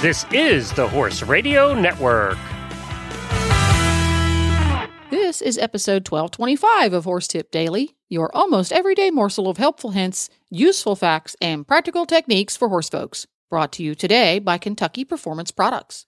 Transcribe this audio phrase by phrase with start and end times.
[0.00, 2.38] This is the Horse Radio Network.
[5.10, 10.30] This is episode 1225 of Horse Tip Daily, your almost everyday morsel of helpful hints,
[10.50, 13.26] useful facts, and practical techniques for horse folks.
[13.50, 16.06] Brought to you today by Kentucky Performance Products.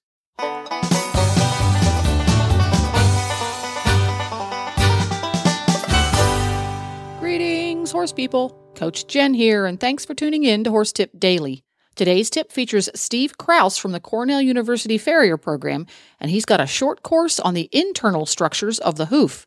[7.19, 8.57] Greetings, horse people.
[8.77, 11.65] Coach Jen here, and thanks for tuning in to Horse Tip Daily.
[12.01, 15.87] Today's tip features Steve Kraus from the Cornell University Farrier Program,
[16.19, 19.47] and he's got a short course on the internal structures of the hoof.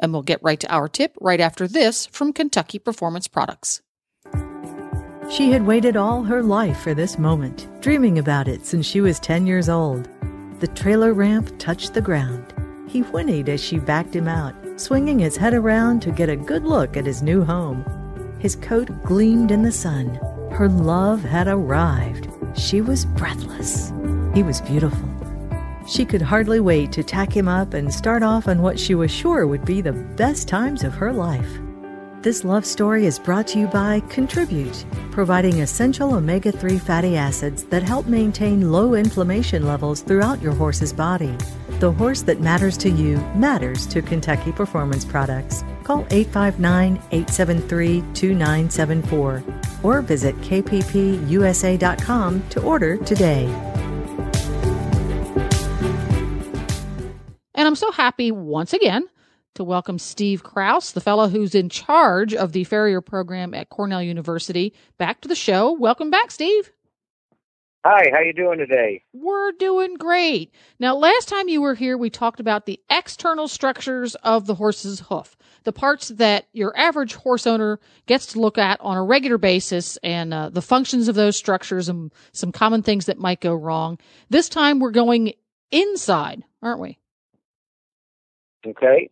[0.00, 3.82] And we'll get right to our tip right after this from Kentucky Performance Products.
[5.30, 9.20] She had waited all her life for this moment, dreaming about it since she was
[9.20, 10.08] 10 years old.
[10.58, 12.52] The trailer ramp touched the ground.
[12.88, 16.64] He whinnied as she backed him out, swinging his head around to get a good
[16.64, 17.84] look at his new home.
[18.40, 20.18] His coat gleamed in the sun.
[20.52, 22.28] Her love had arrived.
[22.54, 23.90] She was breathless.
[24.34, 25.08] He was beautiful.
[25.88, 29.10] She could hardly wait to tack him up and start off on what she was
[29.10, 31.48] sure would be the best times of her life.
[32.20, 37.64] This love story is brought to you by Contribute, providing essential omega 3 fatty acids
[37.64, 41.34] that help maintain low inflammation levels throughout your horse's body.
[41.80, 45.64] The horse that matters to you matters to Kentucky Performance Products.
[45.82, 49.42] Call 859 873 2974
[49.82, 51.28] or visit kppusa.com
[52.48, 53.44] to order today.
[57.54, 59.08] And I'm so happy once again
[59.54, 64.02] to welcome Steve Kraus, the fellow who's in charge of the Farrier program at Cornell
[64.02, 65.72] University, back to the show.
[65.72, 66.72] Welcome back, Steve.
[67.84, 69.02] Hi, how you doing today?
[69.12, 70.54] We're doing great.
[70.78, 75.00] Now, last time you were here, we talked about the external structures of the horse's
[75.00, 79.36] hoof, the parts that your average horse owner gets to look at on a regular
[79.36, 83.52] basis, and uh, the functions of those structures and some common things that might go
[83.52, 83.98] wrong.
[84.30, 85.32] This time, we're going
[85.72, 86.98] inside, aren't we?
[88.64, 89.10] Okay.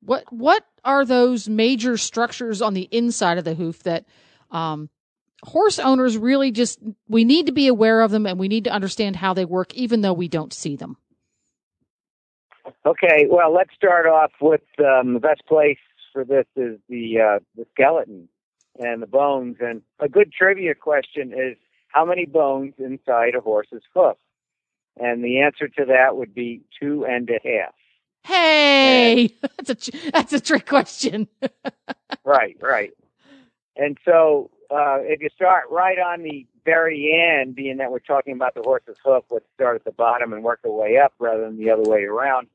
[0.00, 4.04] What what are those major structures on the inside of the hoof that
[4.50, 4.90] um,
[5.44, 8.70] horse owners really just we need to be aware of them and we need to
[8.70, 10.96] understand how they work even though we don't see them
[12.84, 15.78] Okay, well, let's start off with um, the best place
[16.12, 18.28] for this is the uh, the skeleton
[18.78, 19.56] and the bones.
[19.60, 21.56] And a good trivia question is
[21.88, 24.16] how many bones inside a horse's hoof?
[25.00, 27.74] And the answer to that would be two and a half.
[28.24, 31.28] hey that's a that's a trick question
[32.24, 32.92] Right, right.
[33.76, 38.32] And so uh, if you start right on the very end, being that we're talking
[38.32, 41.44] about the horse's hoof, let's start at the bottom and work our way up rather
[41.44, 42.46] than the other way around.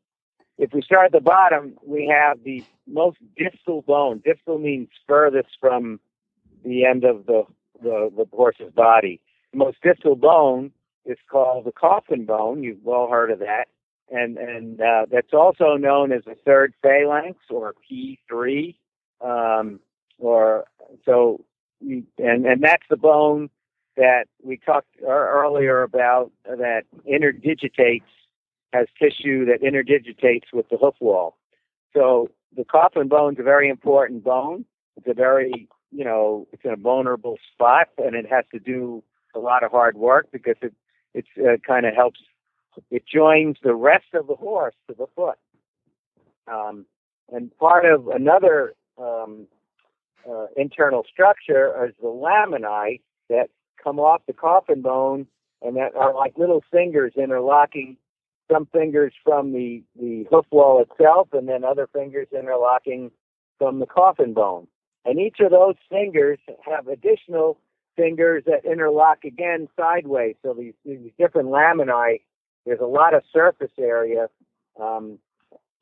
[0.57, 4.21] If we start at the bottom, we have the most distal bone.
[4.25, 5.99] Distal means furthest from
[6.65, 7.43] the end of the,
[7.83, 9.21] the, the horse's body.
[9.51, 10.71] The most distal bone
[11.05, 12.63] is called the coffin bone.
[12.63, 13.65] You've all heard of that.
[14.09, 18.75] And, and uh, that's also known as the third phalanx or P3.
[19.21, 19.79] Um,
[20.19, 20.65] or
[21.05, 21.43] so
[21.81, 23.49] and and that's the bone
[23.95, 28.03] that we talked earlier about that interdigitates
[28.73, 31.35] has tissue that interdigitates with the hoof wall.
[31.93, 34.65] So the coffin bone's a very important bone.
[34.97, 39.03] It's a very you know it's in a vulnerable spot and it has to do
[39.35, 40.73] a lot of hard work because it
[41.13, 42.19] it's uh, kind of helps
[42.91, 45.37] it joins the rest of the horse to the foot.
[46.47, 46.85] Um,
[47.31, 49.47] and part of another um,
[50.29, 52.99] uh, internal structure is the laminae
[53.29, 53.49] that
[53.81, 55.27] come off the coffin bone
[55.61, 57.97] and that are like little fingers interlocking
[58.51, 63.11] some fingers from the, the hoof wall itself and then other fingers interlocking
[63.57, 64.67] from the coffin bone.
[65.05, 67.57] And each of those fingers have additional
[67.95, 70.35] fingers that interlock again sideways.
[70.43, 72.21] So these, these different laminae,
[72.65, 74.27] there's a lot of surface area
[74.79, 75.17] um,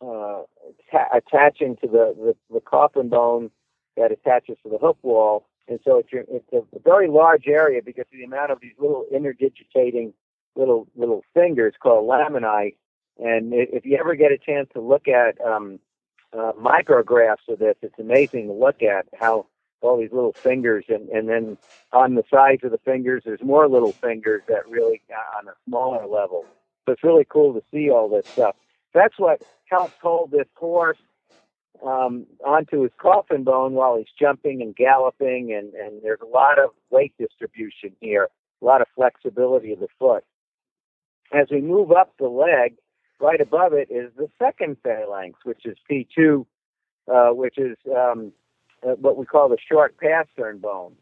[0.02, 0.44] uh,
[0.92, 3.52] ta- attaching to the, the, the coffin bone
[3.98, 5.46] that attaches to the hoof wall.
[5.68, 9.06] And so it's, it's a very large area because of the amount of these little
[9.12, 10.14] interdigitating
[10.56, 12.76] little little fingers called laminae.
[13.18, 15.80] And if you ever get a chance to look at um,
[16.34, 19.48] uh, micrographs of this, it's amazing to look at how
[19.82, 21.58] all these little fingers, and, and then
[21.94, 25.54] on the sides of the fingers, there's more little fingers that really uh, on a
[25.68, 26.46] smaller level.
[26.86, 28.56] So it's really cool to see all this stuff.
[28.94, 30.98] That's what helps hold this horse
[31.84, 36.60] um, onto his coffin bone while he's jumping and galloping, and, and there's a lot
[36.60, 38.30] of weight distribution here,
[38.62, 40.24] a lot of flexibility of the foot.
[41.34, 42.76] As we move up the leg,
[43.20, 46.46] right above it is the second phalanx, which is P2,
[47.12, 48.32] uh, which is um,
[48.84, 50.96] uh, what we call the short pastern bone.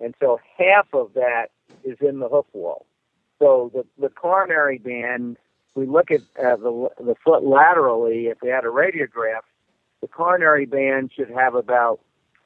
[0.00, 1.46] And so half of that
[1.84, 2.86] is in the hoof wall.
[3.38, 5.36] So the, the coronary band,
[5.74, 9.42] we look at uh, the, the foot laterally, if we had a radiograph,
[10.00, 12.00] the coronary band should have about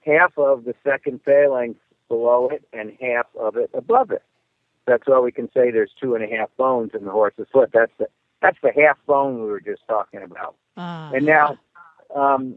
[0.05, 4.23] half of the second phalanx below it and half of it above it.
[4.87, 7.71] That's why we can say there's two and a half bones in the horse's foot.
[7.73, 8.09] That's the
[8.41, 10.57] that's the half bone we were just talking about.
[10.77, 11.59] Uh, And now,
[12.15, 12.57] um,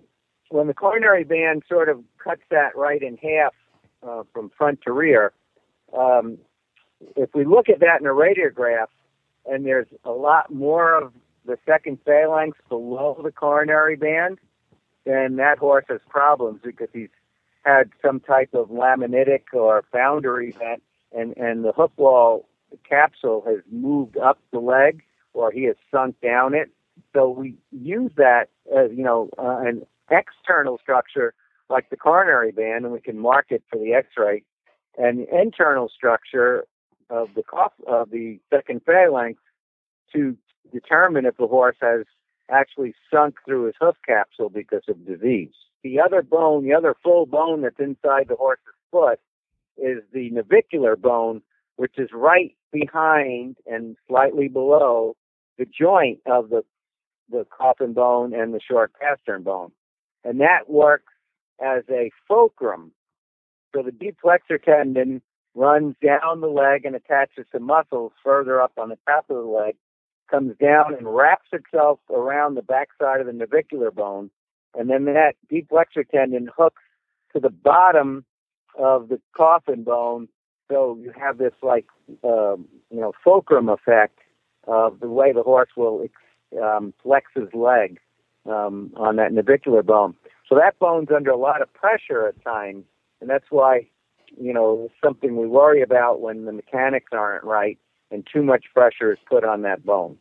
[0.49, 3.53] when the coronary band sort of cuts that right in half
[4.01, 5.33] uh, from front to rear,
[5.97, 6.37] um,
[7.17, 8.87] if we look at that in a radiograph,
[9.45, 11.11] and there's a lot more of
[11.45, 14.39] the second phalanx below the coronary band,
[15.05, 17.09] then that horse has problems because he's
[17.63, 20.83] had some type of laminitic or founder event,
[21.15, 22.47] and, and the hoof wall
[22.87, 25.03] capsule has moved up the leg
[25.33, 26.69] or he has sunk down it.
[27.13, 31.33] So we use that as, you know, uh, an external structure
[31.69, 34.43] like the coronary band, and we can mark it for the x-ray.
[34.97, 36.65] And the internal structure
[37.09, 39.39] of the cough, of the second phalanx
[40.13, 40.37] to
[40.71, 42.05] determine if the horse has
[42.49, 45.53] actually sunk through his hoof capsule because of disease.
[45.83, 49.19] The other bone, the other full bone that's inside the horse's foot
[49.77, 51.41] is the navicular bone,
[51.75, 55.15] which is right behind and slightly below
[55.57, 56.63] the joint of the
[57.29, 59.71] the coffin bone and the short pastern bone.
[60.23, 61.13] And that works
[61.61, 62.91] as a fulcrum.
[63.73, 65.21] So the deep flexor tendon
[65.55, 69.49] runs down the leg and attaches to muscles further up on the top of the
[69.49, 69.75] leg,
[70.33, 74.31] comes down and wraps itself around the backside of the navicular bone,
[74.73, 76.81] and then that deep flexor tendon hooks
[77.33, 78.25] to the bottom
[78.77, 80.27] of the coffin bone.
[80.71, 81.85] So you have this like
[82.23, 84.17] um, you know fulcrum effect
[84.65, 86.07] of the way the horse will
[86.61, 87.99] um, flex his leg
[88.49, 90.15] um, on that navicular bone.
[90.49, 92.85] So that bone's under a lot of pressure at times,
[93.21, 93.87] and that's why
[94.35, 97.77] you know something we worry about when the mechanics aren't right
[98.09, 100.17] and too much pressure is put on that bone.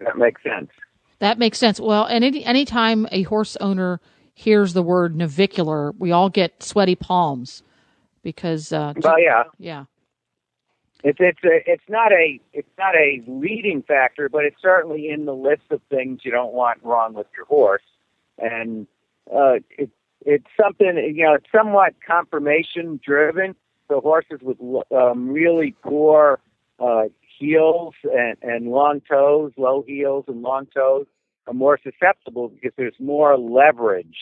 [0.00, 0.70] That makes sense?
[1.18, 1.80] That makes sense.
[1.80, 4.00] Well, and any anytime a horse owner
[4.34, 7.62] hears the word navicular, we all get sweaty palms
[8.22, 9.84] because uh, Well, yeah, yeah,
[11.04, 15.26] it's it's a, it's not a it's not a leading factor, but it's certainly in
[15.26, 17.82] the list of things you don't want wrong with your horse,
[18.38, 18.86] and
[19.30, 19.90] uh, it
[20.24, 23.54] it's something you know it's somewhat conformation driven.
[23.88, 24.56] So horses with
[24.90, 26.40] um, really poor
[26.80, 27.04] uh,
[27.44, 31.06] heels and, and long toes, low heels and long toes,
[31.46, 34.16] are more susceptible because there's more leverage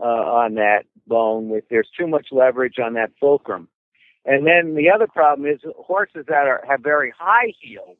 [0.00, 0.04] uh,
[0.42, 1.48] on that bone.
[1.48, 3.68] With there's too much leverage on that fulcrum,
[4.24, 7.96] and then the other problem is horses that are have very high heels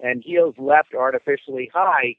[0.00, 2.16] and heels left artificially high.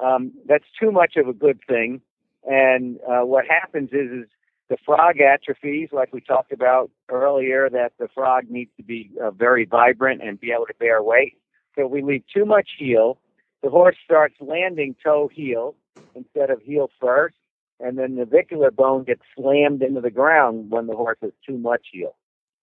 [0.00, 2.00] Um, that's too much of a good thing.
[2.44, 4.28] And uh, what happens is, is
[4.68, 9.30] the frog atrophies, like we talked about earlier, that the frog needs to be uh,
[9.30, 11.38] very vibrant and be able to bear weight.
[11.74, 13.18] So we leave too much heel.
[13.62, 15.74] The horse starts landing toe heel
[16.14, 17.36] instead of heel first,
[17.80, 21.56] and then the navicular bone gets slammed into the ground when the horse has too
[21.56, 22.14] much heel.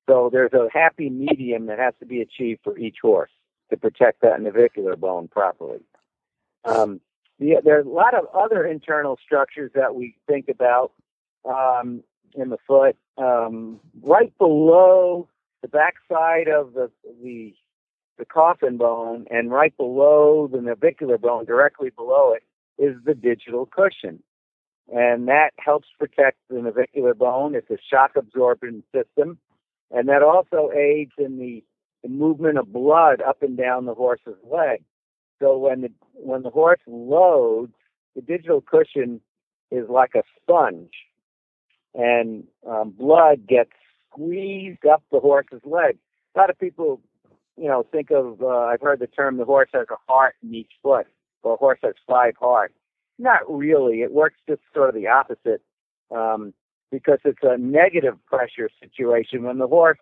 [0.07, 3.31] So there's a happy medium that has to be achieved for each horse
[3.71, 5.79] to protect that navicular bone properly.
[6.63, 7.01] Um,
[7.39, 10.91] the, there are a lot of other internal structures that we think about
[11.47, 12.03] um,
[12.35, 12.95] in the foot.
[13.17, 15.27] Um, right below
[15.61, 16.91] the backside of the,
[17.23, 17.53] the
[18.17, 22.43] the coffin bone, and right below the navicular bone, directly below it,
[22.81, 24.23] is the digital cushion,
[24.93, 27.55] and that helps protect the navicular bone.
[27.55, 29.37] It's a shock absorbent system,
[29.91, 31.63] and that also aids in the,
[32.03, 34.83] the movement of blood up and down the horse's leg.
[35.41, 37.73] So when the when the horse loads,
[38.15, 39.19] the digital cushion
[39.71, 40.93] is like a sponge,
[41.97, 43.71] and um, blood gets
[44.11, 45.97] squeezed up the horse's leg.
[46.35, 47.01] A lot of people,
[47.57, 50.53] you know, think of uh, I've heard the term the horse has a heart in
[50.53, 51.07] each foot,
[51.43, 52.73] or a horse has five hearts.
[53.17, 54.01] Not really.
[54.01, 55.61] It works just sort of the opposite,
[56.13, 56.53] um,
[56.91, 59.43] because it's a negative pressure situation.
[59.43, 59.97] When the horse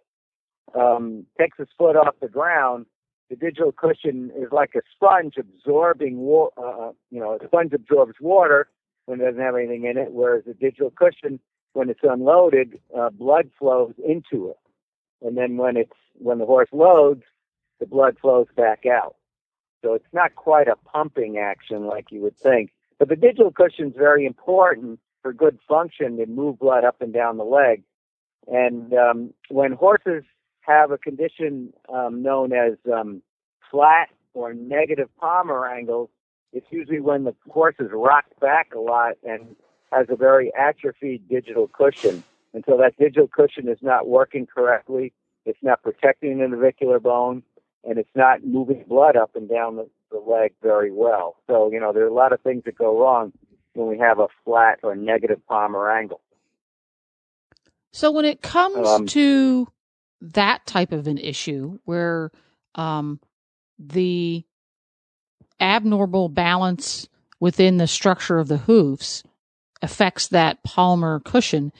[0.74, 2.88] um, takes his foot off the ground,
[3.30, 8.16] the digital cushion is like a sponge absorbing, wa- uh, you know, a sponge absorbs
[8.20, 8.68] water
[9.06, 11.40] when it doesn't have anything in it, whereas the digital cushion,
[11.74, 14.60] when it's unloaded, uh, blood flows into it,
[15.22, 17.24] and then when it's when the horse loads,
[17.80, 19.16] the blood flows back out.
[19.84, 23.88] So it's not quite a pumping action like you would think, but the digital cushion
[23.88, 27.84] is very important for good function to move blood up and down the leg.
[28.48, 30.24] And um, when horses
[30.62, 33.22] have a condition um, known as um,
[33.72, 36.10] flat or negative palmar angles,
[36.52, 39.56] it's usually when the horse is rocked back a lot and
[39.94, 42.24] has a very atrophied digital cushion.
[42.54, 45.14] And so that digital cushion is not working correctly.
[45.46, 47.44] It's not protecting the navicular bone.
[47.84, 51.36] and it's not moving blood up and down the, the leg very well.
[51.48, 53.34] So, you know, there are a lot of things that go wrong
[53.74, 56.22] when we have a flat or negative palmar angle.
[57.92, 59.68] So when it comes Um, to
[60.22, 62.32] that type of an issue where
[62.76, 63.20] um,
[63.78, 64.46] the
[65.60, 67.08] abnormal balance
[67.40, 69.24] within the structure of the hoofs
[69.84, 71.72] affects that palmar cushion,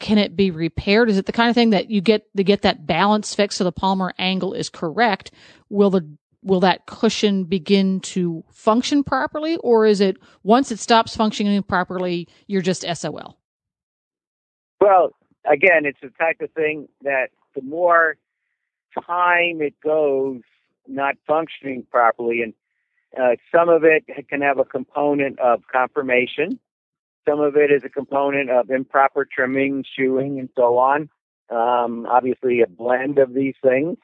[0.00, 1.08] can it be repaired?
[1.08, 3.64] Is it the kind of thing that you get to get that balance fixed so
[3.64, 5.30] the palmar angle is correct?
[5.68, 11.16] Will the will that cushion begin to function properly, or is it once it stops
[11.16, 13.38] functioning properly, you're just SOL?
[14.80, 15.10] Well,
[15.44, 18.16] again, it's the type of thing that the more
[19.06, 20.40] time it goes
[20.88, 22.54] not functioning properly, and
[23.20, 26.58] uh, some of it can have a component of conformation,
[27.28, 31.08] some of it is a component of improper trimming, shoeing, and so on.
[31.50, 33.98] Um, obviously, a blend of these things.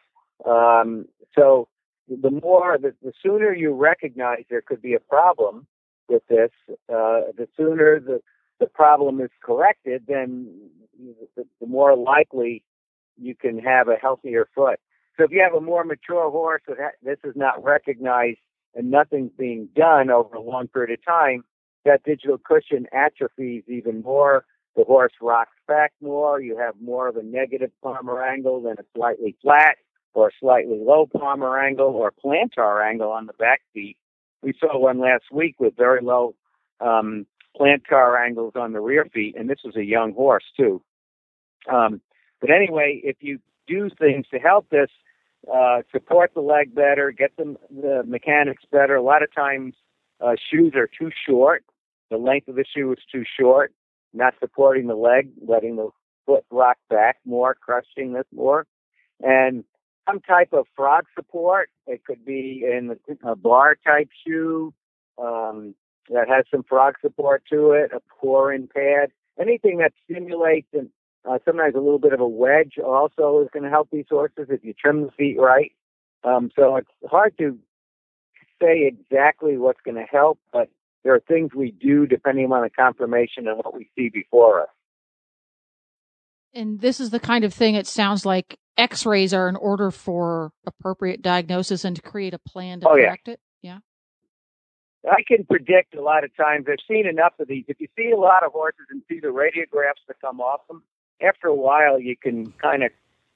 [0.44, 1.68] Um, so,
[2.08, 5.66] the more, the, the sooner you recognize there could be a problem
[6.08, 6.50] with this,
[6.88, 8.20] uh, the sooner the
[8.58, 10.48] the problem is corrected, then
[11.36, 12.62] the, the more likely
[13.20, 14.78] you can have a healthier foot.
[15.16, 18.38] So if you have a more mature horse that this is not recognized
[18.74, 21.44] and nothing's being done over a long period of time,
[21.86, 24.44] that digital cushion atrophies even more.
[24.76, 26.40] The horse rocks back more.
[26.40, 29.76] You have more of a negative palmar angle than a slightly flat
[30.12, 33.96] or slightly low palmar angle or plantar angle on the back feet.
[34.42, 36.34] We saw one last week with very low
[36.80, 37.26] um,
[37.58, 40.82] plantar angles on the rear feet, and this was a young horse too.
[41.72, 42.02] Um,
[42.40, 44.90] but anyway, if you do things to help this,
[45.52, 48.96] uh, support the leg better, get the, the mechanics better.
[48.96, 49.74] A lot of times,
[50.20, 51.64] uh, shoes are too short.
[52.10, 53.72] The length of the shoe is too short.
[54.12, 55.90] Not supporting the leg, letting the
[56.24, 58.66] foot rock back more, crushing this more,
[59.22, 59.64] and
[60.08, 61.68] some type of frog support.
[61.86, 64.72] It could be in a bar type shoe.
[65.18, 65.74] Um,
[66.10, 69.10] that has some frog support to it, a pour-in pad,
[69.40, 70.90] anything that stimulates and
[71.28, 74.46] uh, sometimes a little bit of a wedge also is going to help these horses
[74.48, 75.72] if you trim the feet right.
[76.22, 77.58] Um, so it's hard to
[78.62, 80.70] say exactly what's going to help, but
[81.06, 84.68] there are things we do depending on the conformation and what we see before us.
[86.52, 90.50] And this is the kind of thing it sounds like x-rays are in order for
[90.66, 93.04] appropriate diagnosis and to create a plan to Oh, yeah.
[93.06, 93.40] correct it.
[93.62, 93.78] Yeah.
[95.08, 96.66] I can predict a lot of times.
[96.68, 97.64] I've seen enough of these.
[97.68, 100.82] If you see a lot of horses and see the radiographs that come off them,
[101.22, 102.90] after a while you can kind of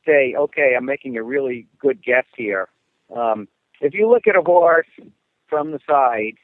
[0.05, 2.69] say, okay, I'm making a really good guess here.
[3.15, 3.47] Um,
[3.81, 4.89] if you look at a horse
[5.47, 6.35] from the side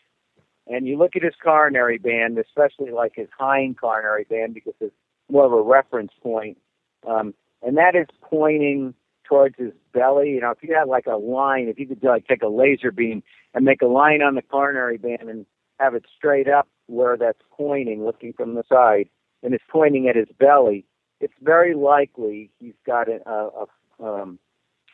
[0.67, 4.95] and you look at his coronary band, especially like his hind coronary band, because it's
[5.31, 6.59] more of a reference point,
[7.07, 8.95] um, and that is pointing
[9.25, 10.31] towards his belly.
[10.31, 12.93] You know, if you had like a line, if you could like take a laser
[12.93, 13.23] beam
[13.55, 15.47] and make a line on the coronary band and
[15.79, 19.09] have it straight up where that's pointing, looking from the side,
[19.43, 20.85] and it's pointing at his belly,
[21.21, 23.67] it's very likely he's got a, a,
[24.01, 24.39] a, um,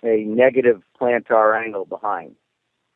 [0.02, 2.35] a negative plantar angle behind.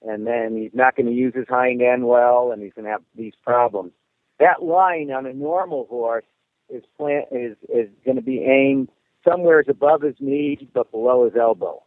[0.03, 2.91] And then he's not going to use his hind end well, and he's going to
[2.91, 3.93] have these problems.
[4.39, 6.25] That line on a normal horse
[6.69, 8.89] is plant is is going to be aimed
[9.27, 11.83] somewhere above his knee but below his elbow.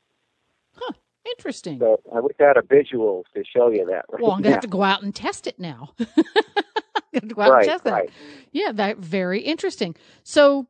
[0.74, 0.94] Huh.
[1.26, 1.80] Interesting.
[1.80, 4.06] So I wish I had a visual to show you that.
[4.10, 4.56] Right well, I'm gonna now.
[4.56, 5.94] have to go out and test it now.
[6.00, 7.92] go out right, and test that.
[7.92, 8.10] right.
[8.52, 9.96] Yeah, that very interesting.
[10.24, 10.68] So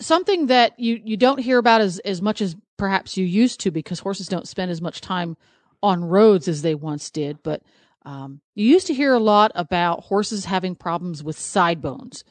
[0.00, 3.70] something that you you don't hear about as as much as perhaps you used to
[3.70, 5.36] because horses don't spend as much time
[5.82, 7.62] on roads as they once did, but
[8.04, 12.24] um, you used to hear a lot about horses having problems with side bones.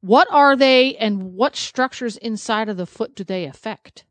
[0.00, 4.04] What are they, and what structures inside of the foot do they affect?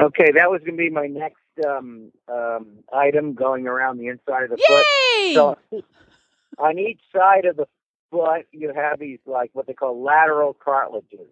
[0.00, 4.44] Okay, that was going to be my next um, um, item going around the inside
[4.44, 5.34] of the foot.
[5.34, 5.82] So
[6.58, 7.66] on each side of the
[8.12, 11.26] foot, you have these like what they call lateral cartilages,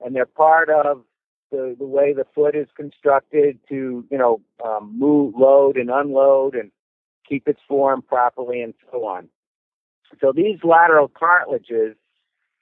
[0.00, 1.02] and they're part of
[1.50, 6.54] the the way the foot is constructed to you know um, move, load, and unload,
[6.54, 6.70] and
[7.28, 9.28] keep its form properly, and so on.
[10.20, 11.96] So these lateral cartilages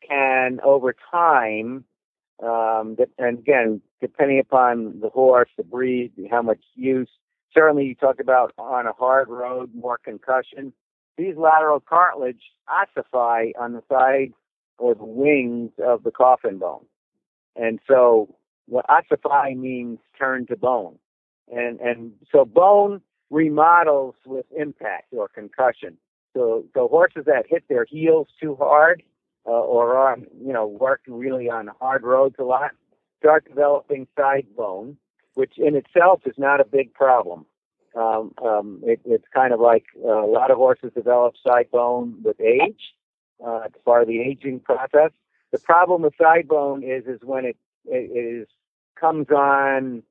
[0.09, 1.85] can, over time,
[2.43, 7.11] um, and again, depending upon the horse, the breed, how much use.
[7.53, 10.73] Certainly, you talk about on a hard road, more concussion
[11.17, 14.33] these lateral cartilage ossify on the side
[14.79, 16.85] or the wings of the coffin bone.
[17.55, 18.35] And so
[18.67, 20.99] what ossify means turn to bone.
[21.53, 23.01] And and so bone
[23.31, 25.99] remodels with impact or concussion.
[26.35, 29.03] So so horses that hit their heels too hard
[29.47, 32.71] uh, or on you know work really on hard roads a lot
[33.21, 34.97] start developing side bone.
[35.35, 37.47] which in itself is not a big problem.
[37.95, 42.17] Um, um, it, it's kind of like uh, a lot of horses develop side bone
[42.23, 42.95] with age.
[43.45, 45.11] Uh, it's part of the aging process.
[45.53, 48.49] The problem with side bone is is when it, it is
[48.99, 50.03] comes on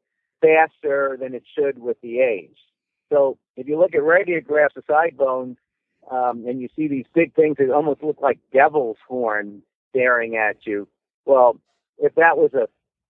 [0.42, 2.58] faster than it should with the age.
[3.12, 5.58] So if you look at radiographs of side bones
[6.10, 9.62] um, and you see these big things that almost look like devil's horns
[9.92, 10.88] staring at you,
[11.26, 11.58] well,
[11.98, 12.68] if that was a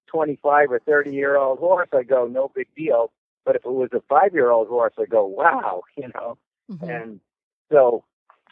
[0.07, 3.11] 25 or 30 year old horse, I go, no big deal.
[3.45, 6.37] But if it was a five year old horse, I go, wow, you know.
[6.69, 7.01] Mhm.
[7.03, 7.19] And
[7.71, 8.03] so,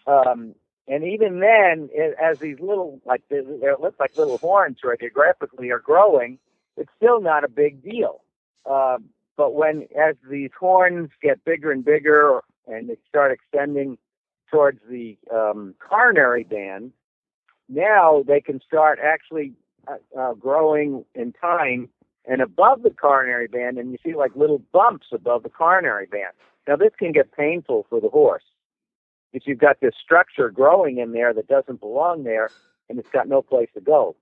[0.07, 0.55] um,
[0.89, 5.71] and even then, it, as these little, like they, they look like little horns radiographically
[5.71, 6.39] are growing,
[6.77, 8.21] it's still not a big deal.
[8.69, 9.05] Um,
[9.37, 13.99] but when, as these horns get bigger and bigger, and they start extending
[14.49, 16.91] towards the um, coronary band,
[17.69, 19.53] now they can start actually
[19.87, 21.87] uh, uh, growing in time
[22.25, 26.33] and above the coronary band, and you see like little bumps above the coronary band.
[26.67, 28.43] Now, this can get painful for the horse
[29.33, 32.49] if you've got this structure growing in there that doesn't belong there,
[32.89, 34.15] and it's got no place to go.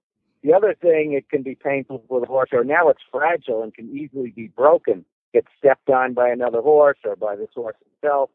[0.43, 3.73] The other thing, it can be painful for the horse, or now it's fragile and
[3.73, 8.29] can easily be broken, get stepped on by another horse or by this horse itself,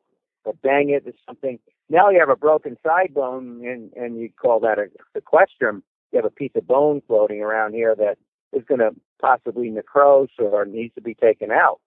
[0.44, 1.58] or bang it or something.
[1.88, 4.86] Now you have a broken side bone, and, and you call that a
[5.16, 5.82] sequestrum.
[6.10, 8.18] You have a piece of bone floating around here that
[8.52, 11.80] is going to possibly necrose or needs to be taken out.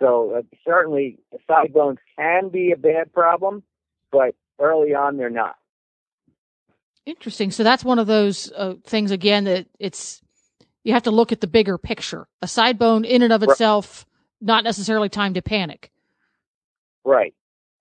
[0.00, 3.62] So uh, certainly, side bones can be a bad problem,
[4.12, 5.56] but early on they're not.
[7.04, 7.50] Interesting.
[7.50, 10.20] So that's one of those uh, things again that it's
[10.84, 12.28] you have to look at the bigger picture.
[12.42, 13.50] A side bone in and of Right.
[13.50, 14.06] itself,
[14.40, 15.90] not necessarily time to panic.
[17.04, 17.34] Right.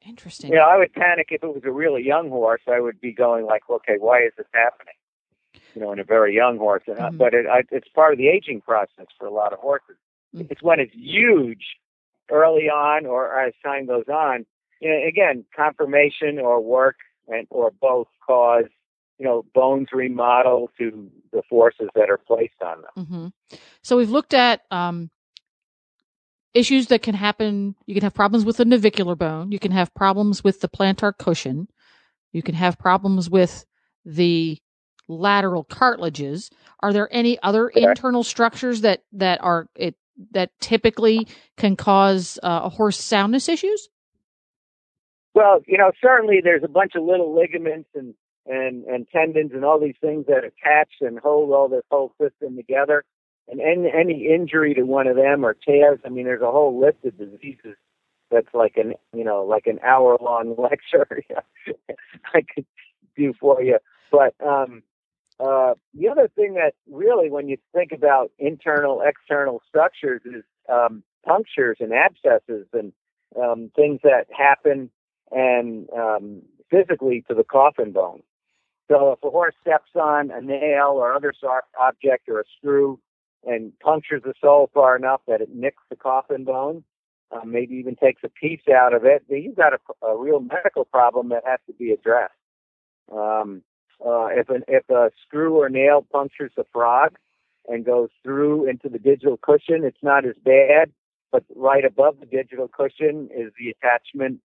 [0.04, 0.50] Interesting.
[0.52, 2.62] You know, I would panic if it was a really young horse.
[2.68, 4.96] I would be going like, okay, why is this happening?
[5.76, 7.18] You know, in a very young horse, and, Mhm.
[7.20, 9.98] but it, I, it's part of the aging process for a lot of horses.
[10.36, 10.48] Mm.
[10.50, 11.78] It's when it's huge
[12.32, 14.46] early on, or as time goes on.
[14.82, 18.66] You know, again, conformation or work, and or both cause
[19.18, 23.06] you know bones remodel to the forces that are placed on them.
[23.06, 23.28] hmm
[23.84, 25.10] So we've looked at um,
[26.54, 27.76] issues that can happen.
[27.86, 29.52] You can have problems with the navicular bone.
[29.52, 31.68] You can have problems with the plantar cushion.
[32.32, 33.66] You can have problems with
[34.06, 34.58] the
[35.08, 36.50] lateral cartilages.
[36.80, 39.96] Are there any other internal structures that that are it
[40.32, 43.90] that typically can cause uh, a horse soundness issues?
[45.34, 48.14] Well, you know, certainly there's a bunch of little ligaments and
[48.46, 52.56] and and tendons and all these things that attach and hold all this whole system
[52.56, 53.04] together.
[53.48, 56.80] And any, any injury to one of them or tears, I mean, there's a whole
[56.80, 57.76] list of diseases
[58.30, 61.24] that's like an you know like an hour long lecture
[62.34, 62.66] I could
[63.16, 63.78] do for you.
[64.12, 64.84] But um,
[65.40, 71.04] uh, the other thing that really, when you think about internal external structures, is um,
[71.26, 72.94] punctures and abscesses and
[73.42, 74.90] um, things that happen
[75.32, 78.22] and um, physically to the coffin bone.
[78.90, 81.34] So if a horse steps on a nail or other
[81.80, 83.00] object or a screw
[83.46, 86.84] and punctures the sole far enough that it nicks the coffin bone,
[87.32, 90.40] uh, maybe even takes a piece out of it, then you've got a, a real
[90.42, 92.34] medical problem that has to be addressed.
[93.12, 93.64] Um,
[94.06, 97.18] uh, if an if a screw or nail punctures the frog
[97.68, 100.92] and goes through into the digital cushion, it's not as bad.
[101.32, 104.42] But right above the digital cushion is the attachment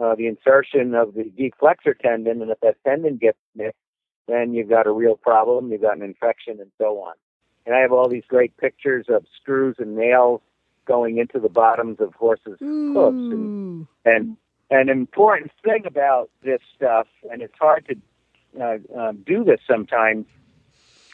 [0.00, 3.76] uh, the insertion of the deep flexor tendon, and if that tendon gets nicked,
[4.28, 5.70] then you've got a real problem.
[5.70, 7.14] You've got an infection, and so on.
[7.66, 10.40] And I have all these great pictures of screws and nails
[10.86, 13.34] going into the bottoms of horses' hooves,
[14.04, 14.36] and
[14.70, 19.60] and an important thing about this stuff, and it's hard to uh, um, do this
[19.66, 20.26] sometimes,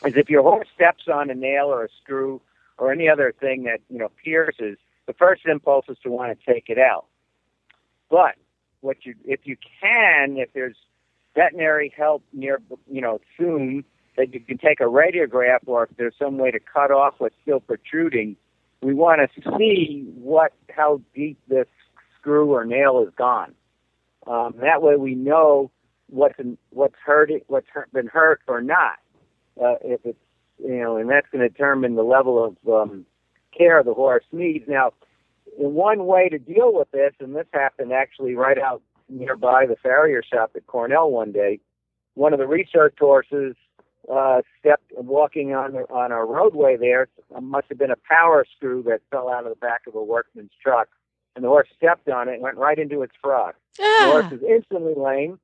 [0.05, 2.41] is if your horse steps on a nail or a screw
[2.79, 6.53] or any other thing that you know pierces, the first impulse is to want to
[6.53, 7.07] take it out.
[8.11, 8.37] But
[8.87, 10.77] what you, if you can, if there's
[11.35, 13.85] veterinary help near, you know, soon,
[14.17, 17.35] that you can take a radiograph, or if there's some way to cut off what's
[17.43, 18.37] still protruding,
[18.81, 21.67] we want to see what, how deep this
[22.19, 23.55] screw or nail is gone.
[24.27, 25.71] Um, that way, we know
[26.09, 28.99] what's in, what's hurt, what's hurt, been hurt or not.
[29.63, 30.19] Uh, if it's
[30.59, 33.05] you know, and that's going to determine the level of um,
[33.57, 34.65] care the horse needs.
[34.67, 34.93] Now,
[35.59, 39.77] in one way to deal with this, and this happened actually right out nearby the
[39.77, 41.61] farrier shop at Cornell one day,
[42.15, 43.55] one of the research horses
[44.13, 47.03] uh, stepped walking on the, on a roadway there.
[47.03, 50.03] It must have been a power screw that fell out of the back of a
[50.03, 50.89] workman's truck,
[51.35, 53.55] and the horse stepped on it and went right into its frog.
[53.77, 55.39] The horse Ah, was instantly lame,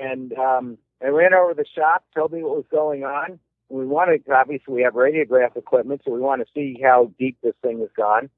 [0.00, 3.38] and um, I ran over to the shop, told me what was going on.
[3.68, 7.54] We wanted, obviously, we have radiograph equipment, so we want to see how deep this
[7.62, 8.28] thing has gone.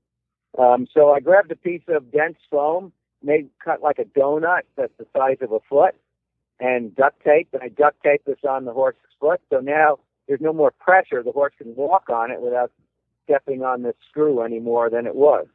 [0.58, 4.92] Um, so I grabbed a piece of dense foam, made cut like a donut that's
[4.98, 5.94] the size of a foot,
[6.60, 7.48] and duct tape.
[7.52, 9.40] And I duct taped this on the horse's foot.
[9.50, 11.22] So now there's no more pressure.
[11.22, 12.70] The horse can walk on it without
[13.24, 15.46] stepping on this screw any more than it was.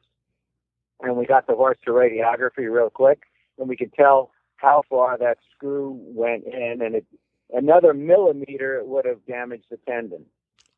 [1.01, 3.23] And we got the horse to radiography real quick,
[3.59, 7.05] and we could tell how far that screw went in, and it,
[7.53, 10.25] another millimeter it would have damaged the tendon.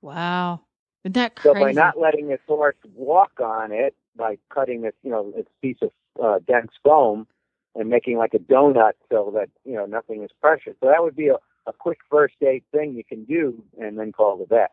[0.02, 0.62] Wow.
[1.06, 1.58] Isn't that crazy?
[1.58, 5.50] So by not letting this horse walk on it, by cutting this, you know, its
[5.62, 5.92] piece of
[6.22, 7.28] uh, dense foam
[7.76, 10.76] and making like a donut so that you know nothing is pressured.
[10.82, 14.12] So that would be a, a quick first aid thing you can do, and then
[14.12, 14.72] call the vet.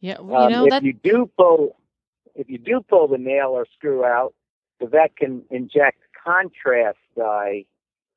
[0.00, 0.82] Yeah, well, you Um, know if that.
[0.82, 1.76] you do pull,
[2.34, 4.34] if you do pull the nail or screw out,
[4.80, 7.64] the vet can inject contrast dye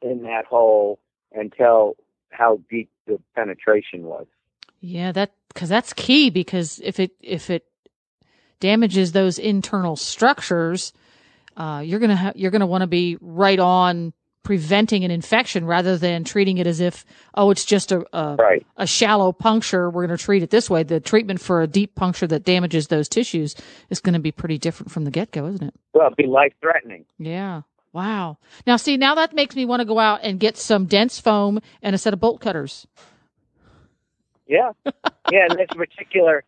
[0.02, 1.00] in that hole
[1.32, 1.96] and tell
[2.30, 4.26] how deep the penetration was.
[4.82, 6.30] Yeah, that because that's key.
[6.30, 7.66] Because if it if it
[8.60, 10.94] damages those internal structures,
[11.58, 14.14] uh, you're gonna ha- you're gonna want to be right on
[14.44, 18.66] preventing an infection rather than treating it as if oh it's just a a, Right.
[18.78, 19.90] a shallow puncture.
[19.90, 20.84] We're going to treat it this way.
[20.84, 23.56] The treatment for a deep puncture that damages those tissues
[23.90, 25.74] is going to be pretty different from the get go, isn't it?
[25.94, 27.06] Well, it'd be life threatening.
[27.18, 27.64] Yeah.
[27.92, 28.38] Wow.
[28.68, 31.60] Now, see, now that makes me want to go out and get some dense foam
[31.82, 32.86] and a set of bolt cutters.
[34.48, 34.74] Yeah,
[35.32, 35.48] yeah.
[35.50, 36.44] In this particular,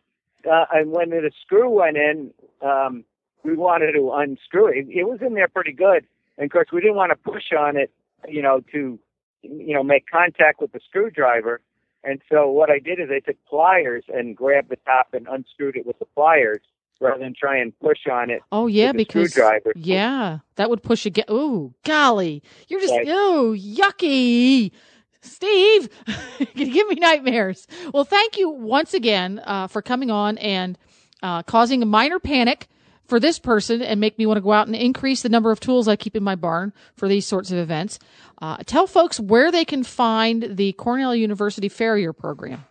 [0.50, 2.32] uh, and when the screw went in,
[2.62, 3.04] um,
[3.44, 4.86] we wanted to unscrew it.
[4.88, 6.06] It was in there pretty good,
[6.36, 7.90] and of course, we didn't want to push on it,
[8.28, 8.98] you know, to,
[9.42, 11.60] you know, make contact with the screwdriver.
[12.04, 15.76] And so what I did is I took pliers and grabbed the top and unscrewed
[15.76, 16.60] it with the pliers
[17.00, 18.40] rather than try and push on it.
[18.50, 19.72] Oh yeah, with the because screwdriver.
[19.76, 21.24] yeah, that would push again.
[21.30, 23.08] Ooh, golly, you're just Right.
[23.08, 24.72] ooh yucky,
[25.20, 25.88] Steve.
[26.54, 27.66] you give me nightmares.
[27.92, 30.78] Well, thank you once again uh, for coming on and
[31.22, 32.68] uh, causing a minor panic
[33.04, 35.60] for this person and make me want to go out and increase the number of
[35.60, 37.98] tools I keep in my barn for these sorts of events.
[38.40, 42.64] Uh, tell folks where they can find the Cornell University Farrier program.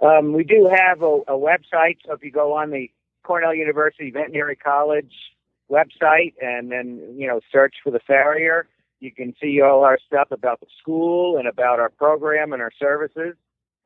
[0.00, 2.90] Um, we do have a, a website, so if you go on the
[3.22, 5.12] Cornell University Veterinary College
[5.70, 8.66] website and then you know search for the Farrier,
[9.00, 12.72] you can see all our stuff about the school and about our program and our
[12.78, 13.34] services.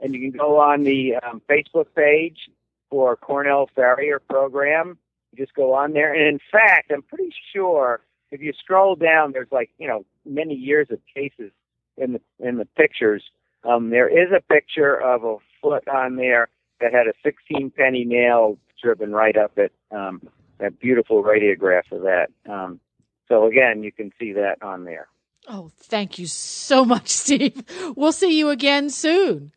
[0.01, 2.51] And you can go on the um, Facebook page
[2.91, 4.99] for Cornell Farrier program.
[5.33, 8.01] You just go on there, and in fact, I'm pretty sure
[8.31, 11.53] if you scroll down, there's like you know many years of cases
[11.97, 13.23] in the in the pictures.
[13.65, 16.49] Um, there is a picture of a foot on there
[16.81, 19.73] that had a 16 penny nail driven right up it.
[19.91, 22.29] Um, that beautiful radiograph of that.
[22.49, 22.81] Um,
[23.29, 25.09] so again, you can see that on there.
[25.49, 27.63] Oh, thank you so much, Steve.
[27.97, 29.53] We'll see you again soon.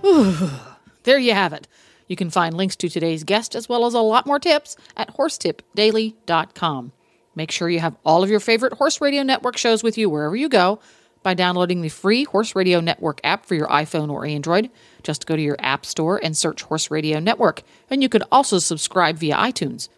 [0.00, 0.50] Whew.
[1.04, 1.66] There you have it.
[2.08, 5.16] You can find links to today's guest as well as a lot more tips at
[5.16, 6.92] horsetipdaily.com.
[7.34, 10.36] Make sure you have all of your favorite Horse Radio Network shows with you wherever
[10.36, 10.80] you go
[11.22, 14.70] by downloading the free Horse Radio Network app for your iPhone or Android.
[15.02, 18.58] Just go to your App Store and search Horse Radio Network, and you could also
[18.58, 19.88] subscribe via iTunes.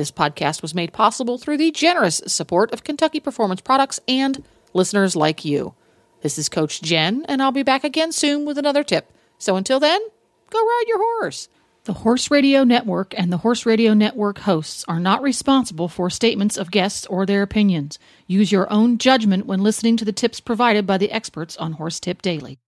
[0.00, 5.14] This podcast was made possible through the generous support of Kentucky Performance Products and listeners
[5.14, 5.74] like you.
[6.22, 9.12] This is Coach Jen, and I'll be back again soon with another tip.
[9.36, 10.00] So until then,
[10.48, 11.50] go ride your horse.
[11.84, 16.56] The Horse Radio Network and the Horse Radio Network hosts are not responsible for statements
[16.56, 17.98] of guests or their opinions.
[18.26, 22.00] Use your own judgment when listening to the tips provided by the experts on Horse
[22.00, 22.58] Tip Daily.